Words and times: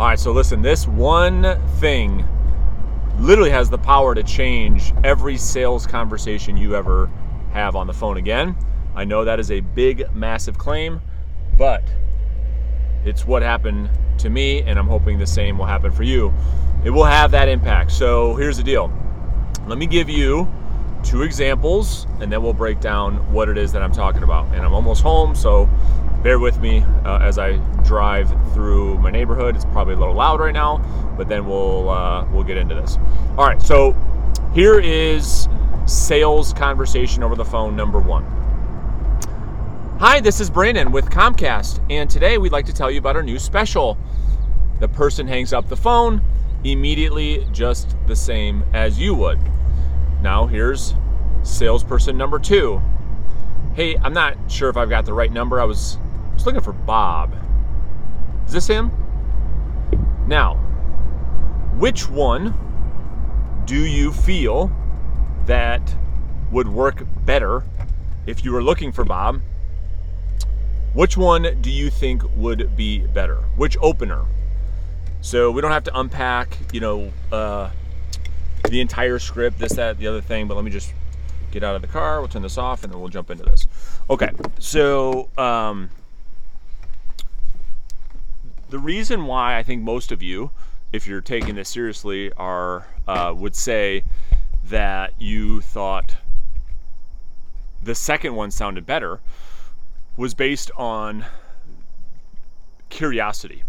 All 0.00 0.06
right, 0.06 0.18
so 0.18 0.32
listen, 0.32 0.62
this 0.62 0.86
one 0.86 1.60
thing 1.78 2.26
literally 3.18 3.50
has 3.50 3.68
the 3.68 3.76
power 3.76 4.14
to 4.14 4.22
change 4.22 4.94
every 5.04 5.36
sales 5.36 5.86
conversation 5.86 6.56
you 6.56 6.74
ever 6.74 7.10
have 7.52 7.76
on 7.76 7.86
the 7.86 7.92
phone 7.92 8.16
again. 8.16 8.56
I 8.94 9.04
know 9.04 9.26
that 9.26 9.38
is 9.38 9.50
a 9.50 9.60
big, 9.60 10.10
massive 10.14 10.56
claim, 10.56 11.02
but 11.58 11.84
it's 13.04 13.26
what 13.26 13.42
happened 13.42 13.90
to 14.20 14.30
me, 14.30 14.62
and 14.62 14.78
I'm 14.78 14.86
hoping 14.86 15.18
the 15.18 15.26
same 15.26 15.58
will 15.58 15.66
happen 15.66 15.92
for 15.92 16.02
you. 16.02 16.32
It 16.82 16.88
will 16.88 17.04
have 17.04 17.30
that 17.32 17.50
impact. 17.50 17.92
So 17.92 18.36
here's 18.36 18.56
the 18.56 18.62
deal 18.62 18.90
let 19.66 19.76
me 19.76 19.84
give 19.84 20.08
you 20.08 20.50
two 21.02 21.24
examples, 21.24 22.06
and 22.20 22.32
then 22.32 22.42
we'll 22.42 22.54
break 22.54 22.80
down 22.80 23.16
what 23.34 23.50
it 23.50 23.58
is 23.58 23.70
that 23.72 23.82
I'm 23.82 23.92
talking 23.92 24.22
about. 24.22 24.46
And 24.54 24.64
I'm 24.64 24.72
almost 24.72 25.02
home, 25.02 25.34
so 25.34 25.68
bear 26.22 26.38
with 26.38 26.58
me 26.60 26.84
uh, 27.04 27.18
as 27.18 27.38
I 27.38 27.56
drive 27.84 28.28
through 28.52 28.98
my 28.98 29.10
neighborhood. 29.10 29.56
It's 29.56 29.64
probably 29.66 29.94
a 29.94 29.98
little 29.98 30.14
loud 30.14 30.40
right 30.40 30.52
now, 30.52 30.78
but 31.16 31.28
then 31.28 31.46
we'll 31.46 31.88
uh, 31.88 32.26
we'll 32.30 32.44
get 32.44 32.56
into 32.56 32.74
this. 32.74 32.98
All 33.38 33.46
right, 33.46 33.60
so 33.60 33.96
here 34.54 34.78
is 34.78 35.48
sales 35.86 36.52
conversation 36.52 37.22
over 37.22 37.34
the 37.34 37.44
phone 37.44 37.74
number 37.74 37.98
one. 38.00 38.24
Hi, 39.98 40.20
this 40.20 40.40
is 40.40 40.48
Brandon 40.48 40.92
with 40.92 41.10
Comcast, 41.10 41.84
and 41.90 42.08
today 42.08 42.38
we'd 42.38 42.52
like 42.52 42.66
to 42.66 42.72
tell 42.72 42.90
you 42.90 42.98
about 42.98 43.16
our 43.16 43.22
new 43.22 43.38
special. 43.38 43.98
The 44.78 44.88
person 44.88 45.26
hangs 45.26 45.52
up 45.52 45.68
the 45.68 45.76
phone 45.76 46.22
immediately, 46.64 47.46
just 47.52 47.96
the 48.06 48.16
same 48.16 48.64
as 48.72 48.98
you 48.98 49.14
would. 49.14 49.38
Now, 50.22 50.46
here's 50.46 50.94
salesperson 51.42 52.16
number 52.16 52.38
two. 52.38 52.80
Hey, 53.74 53.96
I'm 53.96 54.12
not 54.12 54.36
sure 54.48 54.68
if 54.68 54.76
I've 54.76 54.90
got 54.90 55.04
the 55.04 55.12
right 55.12 55.32
number. 55.32 55.60
I 55.60 55.64
was 55.64 55.98
was 56.40 56.46
looking 56.46 56.62
for 56.62 56.72
Bob. 56.72 57.34
Is 58.46 58.52
this 58.52 58.66
him? 58.66 58.90
Now, 60.26 60.54
which 61.76 62.08
one 62.08 62.54
do 63.66 63.84
you 63.84 64.10
feel 64.10 64.72
that 65.44 65.94
would 66.50 66.66
work 66.66 67.04
better 67.26 67.62
if 68.26 68.42
you 68.42 68.52
were 68.52 68.62
looking 68.62 68.90
for 68.90 69.04
Bob? 69.04 69.42
Which 70.94 71.18
one 71.18 71.60
do 71.60 71.70
you 71.70 71.90
think 71.90 72.22
would 72.36 72.74
be 72.74 73.00
better? 73.00 73.36
Which 73.56 73.76
opener? 73.82 74.24
So 75.20 75.50
we 75.50 75.60
don't 75.60 75.72
have 75.72 75.84
to 75.84 76.00
unpack, 76.00 76.56
you 76.72 76.80
know, 76.80 77.12
uh, 77.30 77.68
the 78.70 78.80
entire 78.80 79.18
script, 79.18 79.58
this, 79.58 79.74
that, 79.74 79.98
the 79.98 80.06
other 80.06 80.22
thing, 80.22 80.48
but 80.48 80.54
let 80.54 80.64
me 80.64 80.70
just 80.70 80.94
get 81.50 81.62
out 81.62 81.76
of 81.76 81.82
the 81.82 81.88
car. 81.88 82.20
We'll 82.20 82.28
turn 82.28 82.40
this 82.40 82.56
off 82.56 82.82
and 82.82 82.90
then 82.90 82.98
we'll 82.98 83.10
jump 83.10 83.30
into 83.30 83.44
this. 83.44 83.66
Okay, 84.08 84.30
so 84.58 85.28
um, 85.36 85.90
the 88.70 88.78
reason 88.78 89.26
why 89.26 89.58
I 89.58 89.64
think 89.64 89.82
most 89.82 90.12
of 90.12 90.22
you, 90.22 90.52
if 90.92 91.06
you're 91.06 91.20
taking 91.20 91.56
this 91.56 91.68
seriously, 91.68 92.32
are 92.34 92.86
uh, 93.06 93.34
would 93.36 93.56
say 93.56 94.04
that 94.64 95.20
you 95.20 95.60
thought 95.60 96.14
the 97.82 97.94
second 97.94 98.36
one 98.36 98.50
sounded 98.50 98.86
better 98.86 99.20
was 100.16 100.34
based 100.34 100.70
on 100.76 101.24
curiosity. 102.90 103.64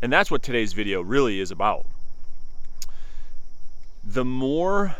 And 0.00 0.12
that's 0.12 0.30
what 0.30 0.42
today's 0.42 0.74
video 0.74 1.00
really 1.00 1.40
is 1.40 1.50
about. 1.50 1.86
The 4.04 4.24
more 4.24 4.96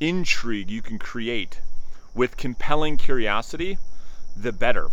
intrigue 0.00 0.70
you 0.70 0.82
can 0.82 0.98
create 0.98 1.60
with 2.14 2.36
compelling 2.36 2.96
curiosity, 2.96 3.78
the 4.36 4.52
better. 4.52 4.88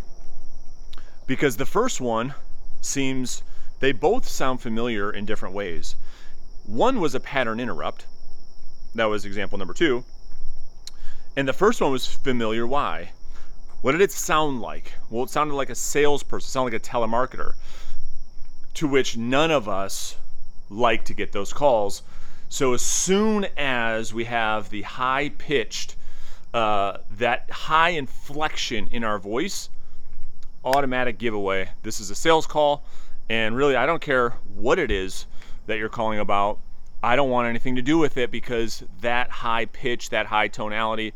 Because 1.26 1.58
the 1.58 1.66
first 1.66 2.02
one 2.02 2.34
seems 2.82 3.44
they 3.80 3.92
both 3.92 4.28
sound 4.28 4.62
familiar 4.62 5.12
in 5.12 5.26
different 5.26 5.56
ways. 5.56 5.96
One 6.66 7.00
was 7.00 7.16
a 7.16 7.20
pattern 7.20 7.60
interrupt. 7.60 8.06
That 8.94 9.06
was 9.06 9.26
example 9.26 9.58
number 9.58 9.74
two. 9.74 10.04
And 11.36 11.48
the 11.48 11.54
first 11.54 11.82
one 11.82 11.92
was 11.92 12.06
familiar. 12.06 12.68
Why? 12.68 13.12
What 13.82 13.94
did 13.94 14.02
it 14.02 14.12
sound 14.12 14.62
like? 14.62 14.94
Well, 15.10 15.24
it 15.24 15.30
sounded 15.30 15.56
like 15.56 15.70
a 15.70 15.76
salesperson, 15.76 16.48
it 16.48 16.52
sounded 16.52 16.74
like 16.74 16.84
a 16.84 16.86
telemarketer, 16.86 17.54
to 18.76 18.88
which 18.88 19.18
none 19.18 19.50
of 19.50 19.68
us 19.68 20.18
like 20.70 21.04
to 21.06 21.14
get 21.14 21.32
those 21.32 21.52
calls. 21.52 22.04
So 22.50 22.74
as 22.74 22.82
soon 22.82 23.48
as 23.58 24.14
we 24.14 24.26
have 24.26 24.70
the 24.70 24.84
high 24.84 25.30
pitched, 25.30 25.96
uh, 26.54 26.98
that 27.18 27.50
high 27.50 27.90
inflection 27.92 28.88
in 28.92 29.04
our 29.04 29.18
voice, 29.18 29.70
automatic 30.64 31.18
giveaway. 31.18 31.70
This 31.84 32.00
is 32.00 32.10
a 32.10 32.16
sales 32.16 32.46
call, 32.46 32.84
and 33.30 33.56
really, 33.56 33.76
I 33.76 33.86
don't 33.86 34.02
care 34.02 34.32
what 34.54 34.80
it 34.80 34.92
is 34.92 35.26
that 35.66 35.78
you're 35.78 35.90
calling 35.90 36.20
about. 36.20 36.60
I 37.04 37.16
don't 37.16 37.30
want 37.30 37.48
anything 37.48 37.76
to 37.78 37.82
do 37.82 37.98
with 37.98 38.18
it 38.18 38.30
because 38.30 38.84
that 39.02 39.30
high 39.30 39.66
pitch, 39.66 40.10
that 40.12 40.28
high 40.28 40.48
tonality, 40.48 41.14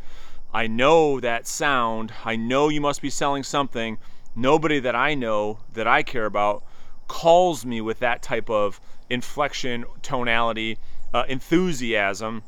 I 0.53 0.67
know 0.67 1.19
that 1.19 1.47
sound. 1.47 2.13
I 2.23 2.35
know 2.35 2.69
you 2.69 2.81
must 2.81 3.01
be 3.01 3.09
selling 3.09 3.43
something. 3.43 3.97
Nobody 4.35 4.79
that 4.79 4.95
I 4.95 5.13
know 5.13 5.59
that 5.73 5.87
I 5.87 6.01
care 6.01 6.25
about 6.25 6.63
calls 7.07 7.65
me 7.65 7.81
with 7.81 7.99
that 7.99 8.23
type 8.23 8.49
of 8.49 8.79
inflection, 9.09 9.85
tonality, 10.01 10.77
uh, 11.13 11.25
enthusiasm. 11.27 12.43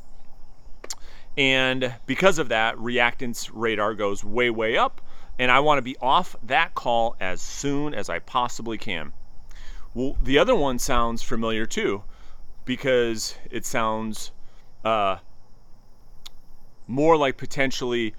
And 1.36 1.94
because 2.06 2.38
of 2.38 2.48
that, 2.48 2.74
reactance 2.76 3.50
radar 3.52 3.94
goes 3.94 4.24
way, 4.24 4.50
way 4.50 4.76
up 4.76 5.00
and 5.38 5.50
I 5.50 5.60
want 5.60 5.78
to 5.78 5.82
be 5.82 5.96
off 5.98 6.34
that 6.42 6.74
call 6.74 7.16
as 7.20 7.40
soon 7.40 7.94
as 7.94 8.08
I 8.08 8.18
possibly 8.18 8.76
can. 8.76 9.12
Well, 9.94 10.16
the 10.22 10.38
other 10.38 10.54
one 10.54 10.78
sounds 10.78 11.22
familiar 11.22 11.64
too, 11.64 12.02
because 12.64 13.36
it 13.50 13.64
sounds 13.64 14.32
uh, 14.84 15.18
more 16.86 17.16
like 17.16 17.36
potentially 17.36 18.14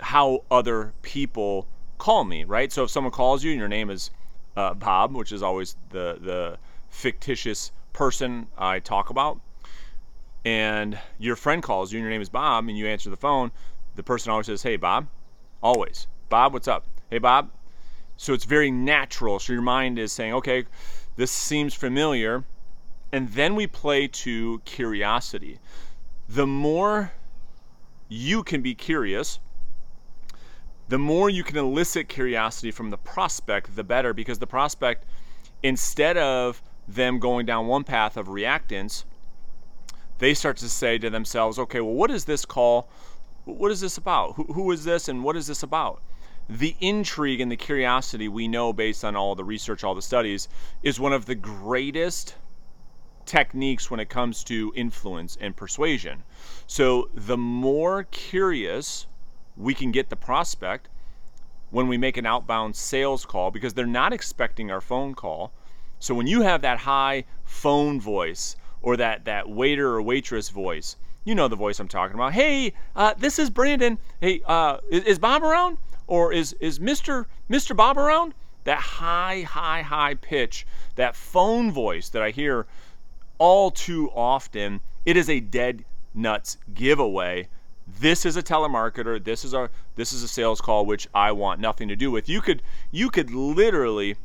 how 0.00 0.44
other 0.50 0.92
people 1.02 1.66
call 1.98 2.24
me, 2.24 2.44
right? 2.44 2.72
So 2.72 2.84
if 2.84 2.90
someone 2.90 3.12
calls 3.12 3.44
you 3.44 3.50
and 3.50 3.58
your 3.58 3.68
name 3.68 3.90
is 3.90 4.10
uh, 4.56 4.74
Bob, 4.74 5.14
which 5.14 5.32
is 5.32 5.42
always 5.42 5.76
the 5.90 6.18
the 6.20 6.58
fictitious 6.88 7.70
person 7.92 8.48
I 8.58 8.80
talk 8.80 9.10
about, 9.10 9.40
and 10.44 10.98
your 11.18 11.36
friend 11.36 11.62
calls 11.62 11.92
you 11.92 11.98
and 11.98 12.04
your 12.04 12.10
name 12.10 12.22
is 12.22 12.30
Bob, 12.30 12.68
and 12.68 12.76
you 12.76 12.86
answer 12.86 13.10
the 13.10 13.16
phone, 13.16 13.52
the 13.94 14.02
person 14.02 14.30
always 14.32 14.46
says, 14.46 14.62
"Hey, 14.62 14.76
Bob." 14.76 15.06
Always. 15.62 16.06
Bob, 16.28 16.52
what's 16.52 16.68
up? 16.68 16.86
Hey, 17.10 17.18
Bob. 17.18 17.50
So 18.16 18.32
it's 18.32 18.44
very 18.44 18.70
natural. 18.70 19.38
So 19.38 19.52
your 19.52 19.62
mind 19.62 19.98
is 19.98 20.12
saying, 20.12 20.34
okay, 20.34 20.64
this 21.16 21.30
seems 21.30 21.74
familiar. 21.74 22.44
And 23.12 23.28
then 23.30 23.54
we 23.54 23.66
play 23.66 24.06
to 24.08 24.60
curiosity. 24.64 25.58
The 26.28 26.46
more 26.46 27.12
you 28.08 28.42
can 28.42 28.62
be 28.62 28.74
curious, 28.74 29.40
the 30.88 30.98
more 30.98 31.30
you 31.30 31.44
can 31.44 31.56
elicit 31.56 32.08
curiosity 32.08 32.70
from 32.70 32.90
the 32.90 32.98
prospect, 32.98 33.76
the 33.76 33.84
better, 33.84 34.12
because 34.12 34.38
the 34.38 34.46
prospect, 34.46 35.04
instead 35.62 36.16
of 36.16 36.62
them 36.88 37.18
going 37.18 37.46
down 37.46 37.66
one 37.66 37.84
path 37.84 38.16
of 38.16 38.28
reactance, 38.28 39.04
they 40.18 40.34
start 40.34 40.56
to 40.58 40.68
say 40.68 40.98
to 40.98 41.08
themselves, 41.08 41.58
okay, 41.58 41.80
well, 41.80 41.94
what 41.94 42.10
is 42.10 42.24
this 42.24 42.44
call? 42.44 42.90
What 43.50 43.70
is 43.70 43.80
this 43.80 43.98
about? 43.98 44.34
Who, 44.34 44.44
who 44.44 44.70
is 44.72 44.84
this 44.84 45.08
and 45.08 45.22
what 45.24 45.36
is 45.36 45.46
this 45.46 45.62
about? 45.62 46.02
The 46.48 46.74
intrigue 46.80 47.40
and 47.40 47.50
the 47.50 47.56
curiosity 47.56 48.28
we 48.28 48.48
know 48.48 48.72
based 48.72 49.04
on 49.04 49.14
all 49.14 49.34
the 49.34 49.44
research, 49.44 49.84
all 49.84 49.94
the 49.94 50.02
studies, 50.02 50.48
is 50.82 50.98
one 50.98 51.12
of 51.12 51.26
the 51.26 51.34
greatest 51.34 52.34
techniques 53.24 53.90
when 53.90 54.00
it 54.00 54.08
comes 54.08 54.42
to 54.44 54.72
influence 54.74 55.38
and 55.40 55.54
persuasion. 55.54 56.24
So 56.66 57.08
the 57.14 57.36
more 57.36 58.04
curious 58.04 59.06
we 59.56 59.74
can 59.74 59.92
get 59.92 60.08
the 60.10 60.16
prospect 60.16 60.88
when 61.70 61.86
we 61.86 61.96
make 61.96 62.16
an 62.16 62.26
outbound 62.26 62.74
sales 62.74 63.24
call, 63.24 63.52
because 63.52 63.74
they're 63.74 63.86
not 63.86 64.12
expecting 64.12 64.70
our 64.72 64.80
phone 64.80 65.14
call. 65.14 65.52
So 66.00 66.14
when 66.14 66.26
you 66.26 66.42
have 66.42 66.62
that 66.62 66.78
high 66.78 67.24
phone 67.44 68.00
voice 68.00 68.56
or 68.82 68.96
that, 68.96 69.24
that 69.26 69.48
waiter 69.48 69.94
or 69.94 70.02
waitress 70.02 70.48
voice, 70.48 70.96
you 71.24 71.34
know 71.34 71.48
the 71.48 71.56
voice 71.56 71.78
I'm 71.78 71.88
talking 71.88 72.14
about. 72.14 72.32
Hey, 72.32 72.72
uh, 72.96 73.14
this 73.16 73.38
is 73.38 73.50
Brandon. 73.50 73.98
Hey, 74.20 74.42
uh, 74.46 74.78
is, 74.90 75.04
is, 75.04 75.18
Bob 75.18 75.42
around? 75.42 75.78
Or 76.06 76.32
is 76.32 76.54
is 76.54 76.78
Mr. 76.78 77.26
Mr. 77.48 77.76
Bob 77.76 77.98
around? 77.98 78.34
That 78.64 78.78
high, 78.78 79.42
high, 79.42 79.82
high 79.82 80.14
pitch, 80.14 80.66
that 80.96 81.16
phone 81.16 81.70
voice 81.72 82.08
that 82.10 82.22
I 82.22 82.30
hear 82.30 82.66
all 83.38 83.70
too 83.70 84.10
often. 84.14 84.80
It 85.06 85.16
is 85.16 85.30
a 85.30 85.40
dead 85.40 85.84
nuts 86.14 86.58
giveaway. 86.74 87.48
This 87.86 88.24
is 88.24 88.36
a 88.36 88.42
telemarketer. 88.42 89.22
This 89.22 89.44
is 89.44 89.54
a 89.54 89.70
this 89.96 90.12
is 90.12 90.22
a 90.22 90.28
sales 90.28 90.60
call 90.60 90.86
which 90.86 91.08
I 91.14 91.32
want 91.32 91.60
nothing 91.60 91.88
to 91.88 91.96
do 91.96 92.10
with. 92.10 92.28
You 92.28 92.40
could 92.40 92.62
you 92.90 93.10
could 93.10 93.30
literally 93.30 94.16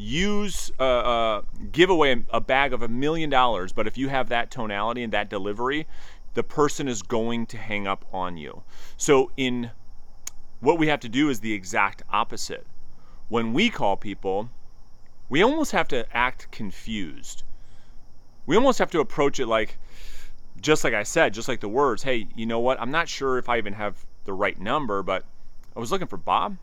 use 0.00 0.72
uh, 0.80 0.82
uh, 0.82 1.42
give 1.72 1.90
away 1.90 2.24
a 2.30 2.40
bag 2.40 2.72
of 2.72 2.82
a 2.82 2.88
million 2.88 3.28
dollars 3.28 3.72
but 3.72 3.86
if 3.86 3.98
you 3.98 4.08
have 4.08 4.28
that 4.28 4.50
tonality 4.50 5.02
and 5.02 5.12
that 5.12 5.28
delivery 5.28 5.86
the 6.34 6.42
person 6.42 6.88
is 6.88 7.02
going 7.02 7.44
to 7.44 7.56
hang 7.56 7.86
up 7.86 8.04
on 8.12 8.36
you 8.36 8.62
so 8.96 9.30
in 9.36 9.70
what 10.60 10.78
we 10.78 10.86
have 10.86 11.00
to 11.00 11.08
do 11.08 11.28
is 11.28 11.40
the 11.40 11.52
exact 11.52 12.02
opposite 12.10 12.66
when 13.28 13.52
we 13.52 13.68
call 13.68 13.96
people 13.96 14.50
we 15.30 15.42
almost 15.42 15.70
have 15.70 15.88
to 15.88 16.04
act 16.14 16.50
confused. 16.50 17.44
We 18.46 18.56
almost 18.56 18.80
have 18.80 18.90
to 18.90 19.00
approach 19.00 19.38
it 19.38 19.46
like, 19.46 19.78
just 20.60 20.82
like 20.84 20.92
I 20.92 21.04
said, 21.04 21.32
just 21.32 21.48
like 21.48 21.60
the 21.60 21.68
words, 21.68 22.02
hey, 22.02 22.26
you 22.34 22.44
know 22.44 22.58
what? 22.58 22.80
I'm 22.80 22.90
not 22.90 23.08
sure 23.08 23.38
if 23.38 23.48
I 23.48 23.56
even 23.56 23.72
have 23.74 24.04
the 24.24 24.32
right 24.32 24.60
number, 24.60 25.02
but 25.02 25.24
I 25.74 25.78
was 25.78 25.92
looking 25.92 26.08
for 26.08 26.16
Bob. 26.16 26.58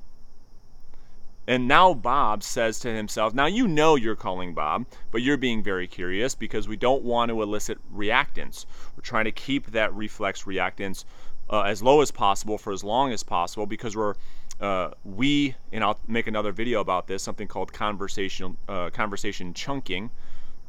And 1.47 1.65
now 1.65 1.93
Bob 1.93 2.43
says 2.43 2.77
to 2.79 2.93
himself, 2.93 3.33
now 3.33 3.45
you 3.45 3.69
know 3.69 3.95
you're 3.95 4.17
calling 4.17 4.53
Bob, 4.53 4.85
but 5.11 5.21
you're 5.21 5.37
being 5.37 5.63
very 5.63 5.87
curious 5.87 6.35
because 6.35 6.67
we 6.67 6.75
don't 6.75 7.03
want 7.03 7.29
to 7.29 7.41
elicit 7.41 7.79
reactance. 7.95 8.65
We're 8.95 9.01
trying 9.01 9.25
to 9.25 9.31
keep 9.31 9.67
that 9.67 9.93
reflex 9.93 10.43
reactance 10.43 11.05
uh, 11.49 11.61
as 11.61 11.81
low 11.81 12.01
as 12.01 12.11
possible 12.11 12.57
for 12.57 12.73
as 12.73 12.83
long 12.83 13.13
as 13.13 13.23
possible 13.23 13.65
because 13.65 13.95
we're 13.95 14.15
uh, 14.59 14.89
we 15.05 15.55
and 15.71 15.83
I'll 15.83 15.99
make 16.07 16.27
another 16.27 16.51
video 16.51 16.81
about 16.81 17.07
this 17.07 17.23
something 17.23 17.47
called 17.47 17.71
conversation 17.71 18.57
uh, 18.67 18.89
conversation 18.89 19.53
chunking 19.53 20.09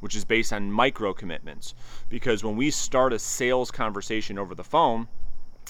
which 0.01 0.15
is 0.15 0.25
based 0.25 0.53
on 0.53 0.71
micro 0.71 1.13
commitments 1.13 1.75
because 2.09 2.45
when 2.45 2.55
we 2.55 2.71
start 2.71 3.13
a 3.13 3.19
sales 3.19 3.71
conversation 3.71 4.39
over 4.39 4.55
the 4.55 4.63
phone 4.63 5.09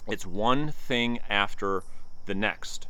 it's 0.07 0.27
one 0.27 0.73
thing 0.73 1.21
after 1.31 1.85
the 2.27 2.35
next 2.35 2.89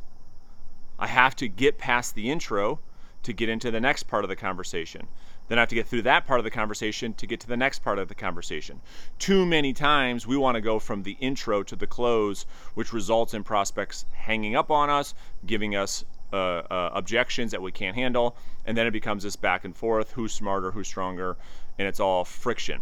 I 0.99 1.07
have 1.07 1.35
to 1.37 1.47
get 1.47 1.77
past 1.77 2.13
the 2.13 2.29
intro 2.29 2.79
to 3.23 3.33
get 3.33 3.49
into 3.49 3.71
the 3.71 3.79
next 3.79 4.03
part 4.03 4.23
of 4.23 4.29
the 4.29 4.35
conversation. 4.35 5.07
Then 5.47 5.57
I 5.57 5.61
have 5.61 5.69
to 5.69 5.75
get 5.75 5.87
through 5.87 6.03
that 6.03 6.27
part 6.27 6.39
of 6.39 6.43
the 6.43 6.51
conversation 6.51 7.13
to 7.15 7.25
get 7.25 7.39
to 7.39 7.47
the 7.47 7.57
next 7.57 7.79
part 7.79 7.97
of 7.97 8.07
the 8.07 8.15
conversation. 8.15 8.81
Too 9.17 9.45
many 9.45 9.73
times 9.73 10.27
we 10.27 10.37
want 10.37 10.55
to 10.55 10.61
go 10.61 10.77
from 10.77 11.03
the 11.03 11.17
intro 11.19 11.63
to 11.63 11.75
the 11.75 11.87
close, 11.87 12.45
which 12.75 12.93
results 12.93 13.33
in 13.33 13.43
prospects 13.43 14.05
hanging 14.13 14.55
up 14.55 14.69
on 14.69 14.89
us, 14.89 15.15
giving 15.45 15.75
us 15.75 16.05
uh, 16.31 16.35
uh, 16.35 16.91
objections 16.93 17.51
that 17.51 17.61
we 17.61 17.71
can't 17.71 17.95
handle, 17.95 18.37
and 18.65 18.77
then 18.77 18.85
it 18.85 18.91
becomes 18.91 19.23
this 19.23 19.35
back 19.35 19.65
and 19.65 19.75
forth 19.75 20.11
who's 20.11 20.33
smarter, 20.33 20.71
who's 20.71 20.87
stronger, 20.87 21.35
and 21.79 21.87
it's 21.87 21.99
all 21.99 22.23
friction. 22.23 22.81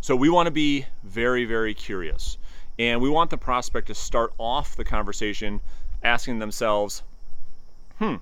So 0.00 0.14
we 0.14 0.28
want 0.28 0.46
to 0.46 0.52
be 0.52 0.86
very, 1.02 1.44
very 1.44 1.74
curious. 1.74 2.36
And 2.78 3.00
we 3.00 3.08
want 3.08 3.30
the 3.30 3.38
prospect 3.38 3.88
to 3.88 3.94
start 3.94 4.32
off 4.38 4.76
the 4.76 4.84
conversation 4.84 5.60
asking 6.02 6.38
themselves, 6.38 7.02
hmm, 7.98 8.16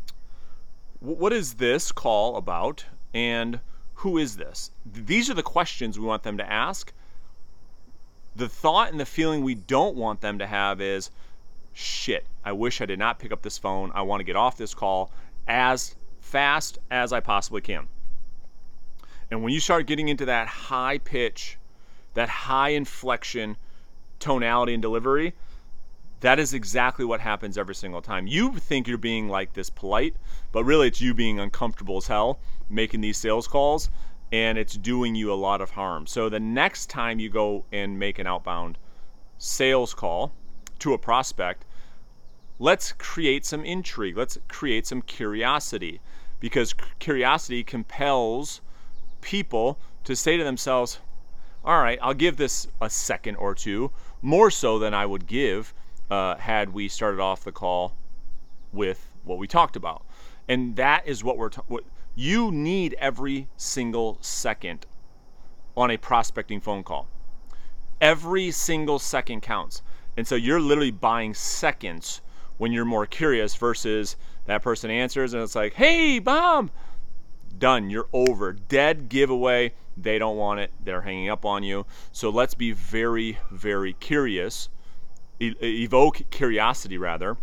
what 1.01 1.33
is 1.33 1.55
this 1.55 1.93
call 1.93 2.37
about? 2.37 2.85
And 3.15 3.61
who 3.95 4.19
is 4.19 4.37
this? 4.37 4.71
These 4.85 5.31
are 5.31 5.35
the 5.35 5.43
questions 5.43 5.99
we 5.99 6.07
want 6.07 6.23
them 6.23 6.39
to 6.39 6.53
ask. 6.53 6.93
The 8.35 8.49
thought 8.49 8.91
and 8.91 9.01
the 9.01 9.07
feeling 9.07 9.43
we 9.43 9.55
don't 9.55 9.97
want 9.97 10.21
them 10.21 10.39
to 10.39 10.47
have 10.47 10.81
is, 10.81 11.11
shit, 11.73 12.27
I 12.45 12.53
wish 12.53 12.81
I 12.81 12.87
did 12.87 12.99
not 12.99 13.19
pick 13.19 13.33
up 13.33 13.43
this 13.43 13.59
phone. 13.59 13.91
I 13.95 14.03
want 14.03 14.21
to 14.21 14.25
get 14.25 14.37
off 14.37 14.57
this 14.57 14.75
call 14.75 15.11
as 15.49 15.95
fast 16.21 16.79
as 16.91 17.13
I 17.13 17.21
possibly 17.21 17.61
can. 17.61 17.89
And 19.31 19.43
when 19.43 19.53
you 19.53 19.61
start 19.61 19.87
getting 19.87 20.09
into 20.09 20.27
that 20.27 20.47
high 20.47 20.99
pitch, 20.99 21.59
that 22.15 22.29
high 22.29 22.71
inflection, 22.71 23.57
tonality, 24.19 24.75
and 24.75 24.83
delivery, 24.83 25.35
that 26.21 26.39
is 26.39 26.55
exactly 26.55 27.05
what 27.05 27.21
happens 27.21 27.59
every 27.59 27.75
single 27.75 28.01
time. 28.01 28.27
You 28.27 28.53
think 28.55 28.89
you're 28.89 28.99
being 28.99 29.29
like 29.29 29.53
this 29.53 29.71
polite, 29.71 30.17
but 30.53 30.65
really 30.65 30.89
it's 30.89 31.01
you 31.01 31.15
being 31.15 31.39
uncomfortable 31.39 31.99
as 31.99 32.07
hell 32.07 32.39
making 32.69 33.01
these 33.01 33.17
sales 33.17 33.47
calls 33.47 33.91
and 34.33 34.59
it's 34.59 34.77
doing 34.77 35.15
you 35.15 35.33
a 35.33 35.35
lot 35.35 35.61
of 35.61 35.71
harm. 35.71 36.07
So 36.07 36.29
the 36.29 36.41
next 36.41 36.91
time 36.91 37.21
you 37.21 37.29
go 37.29 37.65
and 37.71 37.99
make 37.99 38.19
an 38.19 38.27
outbound 38.27 38.79
sales 39.39 39.95
call 39.95 40.33
to 40.81 40.95
a 40.95 40.99
prospect, 40.99 41.65
let's 42.59 42.93
create 42.93 43.45
some 43.45 43.65
intrigue. 43.65 44.17
Let's 44.17 44.39
create 44.49 44.87
some 44.87 45.03
curiosity 45.03 46.01
because 46.41 46.75
curiosity 46.99 47.63
compels 47.63 48.61
people 49.21 49.79
to 50.05 50.17
say 50.17 50.37
to 50.37 50.45
themselves, 50.45 50.99
all 51.65 51.81
right, 51.81 51.99
I'll 52.03 52.15
give 52.15 52.37
this 52.37 52.67
a 52.81 52.91
second 52.91 53.37
or 53.37 53.55
two, 53.55 53.91
more 54.23 54.51
so 54.51 54.79
than 54.79 54.95
I 54.95 55.07
would 55.07 55.27
give 55.27 55.73
uh, 56.11 56.37
had 56.37 56.73
we 56.73 56.89
started 56.89 57.21
off 57.21 57.45
the 57.45 57.53
call 57.53 57.95
with 58.73 59.09
what 59.25 59.39
we 59.39 59.47
talked 59.47 59.77
about. 59.77 60.05
And 60.49 60.77
that 60.77 61.07
is 61.07 61.25
what 61.25 61.37
we're 61.37 61.51
ta- 61.51 61.65
what 61.67 61.85
you 62.15 62.51
need 62.53 62.95
every 62.99 63.49
single 63.57 64.19
second 64.21 64.87
on 65.77 65.91
a 65.91 65.97
prospecting 65.97 66.61
phone 66.61 66.83
call. 66.83 67.09
Every 68.01 68.51
single 68.51 68.99
second 68.99 69.43
counts. 69.43 69.83
And 70.17 70.27
so 70.27 70.35
you're 70.35 70.61
literally 70.61 70.91
buying 70.91 71.35
seconds 71.35 72.23
when 72.59 72.73
you're 72.73 72.85
more 72.85 73.07
curious 73.07 73.55
versus 73.55 74.17
that 74.47 74.63
person 74.63 74.91
answers 74.91 75.35
and 75.35 75.43
it's 75.43 75.55
like, 75.55 75.75
"Hey, 75.75 76.19
Bob." 76.19 76.71
Done. 77.59 77.91
You're 77.91 78.09
over. 78.13 78.53
Dead 78.53 79.09
giveaway. 79.09 79.73
They 79.97 80.19
don't 80.19 80.37
want 80.37 80.61
it. 80.61 80.73
They're 80.83 81.03
hanging 81.03 81.31
up 81.31 81.45
on 81.45 81.63
you. 81.63 81.87
So 82.13 82.31
let's 82.31 82.55
be 82.55 82.73
very 82.73 83.39
very 83.51 83.95
curious 83.95 84.69
evoke 85.41 86.23
curiosity 86.31 86.99
rather. 86.99 87.37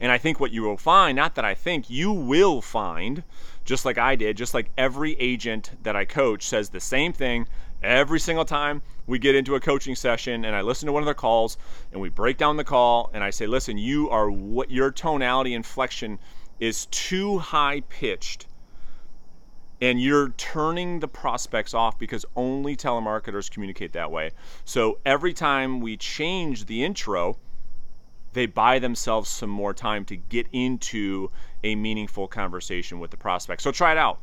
And 0.00 0.12
I 0.12 0.18
think 0.18 0.38
what 0.38 0.52
you 0.52 0.62
will 0.62 0.76
find, 0.76 1.16
not 1.16 1.34
that 1.34 1.44
I 1.44 1.54
think, 1.54 1.90
you 1.90 2.12
will 2.12 2.60
find, 2.60 3.24
just 3.64 3.84
like 3.84 3.98
I 3.98 4.14
did, 4.14 4.36
just 4.36 4.54
like 4.54 4.70
every 4.78 5.16
agent 5.18 5.72
that 5.82 5.96
I 5.96 6.04
coach 6.04 6.46
says 6.46 6.68
the 6.68 6.80
same 6.80 7.12
thing 7.12 7.48
every 7.82 8.20
single 8.20 8.44
time 8.44 8.82
we 9.06 9.18
get 9.18 9.34
into 9.34 9.54
a 9.54 9.60
coaching 9.60 9.94
session 9.94 10.44
and 10.44 10.54
I 10.54 10.62
listen 10.62 10.86
to 10.86 10.92
one 10.92 11.02
of 11.02 11.06
their 11.06 11.14
calls 11.14 11.56
and 11.92 12.00
we 12.00 12.08
break 12.08 12.36
down 12.36 12.56
the 12.56 12.64
call 12.64 13.10
and 13.14 13.22
I 13.24 13.30
say, 13.30 13.46
listen, 13.46 13.78
you 13.78 14.10
are 14.10 14.30
what 14.30 14.70
your 14.70 14.90
tonality 14.90 15.54
inflection 15.54 16.18
is 16.60 16.86
too 16.86 17.38
high 17.38 17.80
pitched 17.88 18.46
and 19.80 20.00
you're 20.00 20.30
turning 20.30 21.00
the 21.00 21.08
prospects 21.08 21.72
off 21.74 21.98
because 21.98 22.24
only 22.34 22.76
telemarketers 22.76 23.50
communicate 23.50 23.92
that 23.92 24.10
way. 24.10 24.30
So 24.64 24.98
every 25.06 25.32
time 25.32 25.80
we 25.80 25.96
change 25.96 26.66
the 26.66 26.84
intro, 26.84 27.38
they 28.32 28.46
buy 28.46 28.78
themselves 28.78 29.28
some 29.28 29.50
more 29.50 29.72
time 29.72 30.04
to 30.06 30.16
get 30.16 30.46
into 30.52 31.30
a 31.64 31.74
meaningful 31.74 32.26
conversation 32.28 32.98
with 32.98 33.10
the 33.10 33.16
prospect. 33.16 33.62
So 33.62 33.72
try 33.72 33.92
it 33.92 33.98
out. 33.98 34.18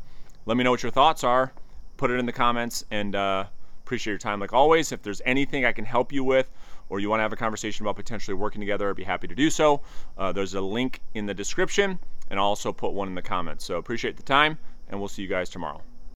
Let 0.45 0.57
me 0.57 0.63
know 0.63 0.71
what 0.71 0.83
your 0.83 0.91
thoughts 0.91 1.23
are. 1.23 1.53
Put 1.97 2.11
it 2.11 2.19
in 2.19 2.25
the 2.25 2.33
comments 2.33 2.83
and 2.91 3.15
uh, 3.15 3.45
appreciate 3.83 4.11
your 4.11 4.19
time. 4.19 4.39
Like 4.39 4.53
always, 4.53 4.91
if 4.91 5.01
there's 5.01 5.21
anything 5.25 5.65
I 5.65 5.71
can 5.71 5.85
help 5.85 6.11
you 6.11 6.23
with 6.23 6.51
or 6.89 6.99
you 6.99 7.09
want 7.09 7.19
to 7.19 7.23
have 7.23 7.33
a 7.33 7.37
conversation 7.37 7.85
about 7.85 7.95
potentially 7.95 8.35
working 8.35 8.61
together, 8.61 8.89
I'd 8.89 8.95
be 8.95 9.03
happy 9.03 9.27
to 9.27 9.35
do 9.35 9.49
so. 9.49 9.81
Uh, 10.17 10.31
there's 10.31 10.53
a 10.53 10.61
link 10.61 11.01
in 11.13 11.25
the 11.25 11.33
description 11.33 11.97
and 12.29 12.39
I'll 12.39 12.47
also 12.47 12.73
put 12.73 12.91
one 12.91 13.07
in 13.07 13.15
the 13.15 13.21
comments. 13.21 13.65
So 13.65 13.77
appreciate 13.77 14.17
the 14.17 14.23
time 14.23 14.57
and 14.89 14.99
we'll 14.99 15.09
see 15.09 15.21
you 15.21 15.27
guys 15.27 15.49
tomorrow. 15.49 15.81